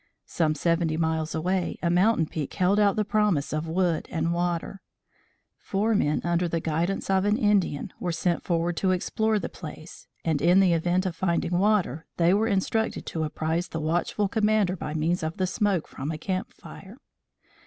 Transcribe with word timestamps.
Some 0.25 0.55
seventy 0.55 0.97
miles 0.97 1.35
away, 1.35 1.77
a 1.83 1.91
mountain 1.91 2.25
peak 2.25 2.55
held 2.55 2.79
out 2.79 2.95
the 2.95 3.05
promise 3.05 3.53
of 3.53 3.67
wood 3.67 4.07
and 4.09 4.33
water. 4.33 4.81
Four 5.59 5.93
men 5.93 6.21
under 6.23 6.47
the 6.47 6.59
guidance 6.59 7.07
of 7.11 7.23
an 7.23 7.37
Indian, 7.37 7.93
were 7.99 8.11
sent 8.11 8.41
forward 8.41 8.75
to 8.77 8.89
explore 8.89 9.37
the 9.37 9.47
place, 9.47 10.07
and, 10.25 10.41
in 10.41 10.59
the 10.59 10.73
event 10.73 11.05
of 11.05 11.15
finding 11.15 11.55
water, 11.59 12.07
they 12.17 12.33
were 12.33 12.47
instructed 12.47 13.05
to 13.05 13.25
apprise 13.25 13.67
the 13.67 13.79
watchful 13.79 14.27
commander 14.27 14.75
by 14.75 14.95
means 14.95 15.21
of 15.21 15.37
the 15.37 15.45
smoke 15.45 15.87
from 15.87 16.09
a 16.09 16.17
camp 16.17 16.51
fire. 16.51 16.97